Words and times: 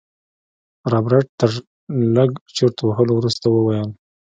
رابرټ 0.91 1.25
تر 1.39 1.51
لږ 2.15 2.31
چورت 2.55 2.77
وهلو 2.81 3.13
وروسته 3.17 3.45
وويل. 3.51 3.89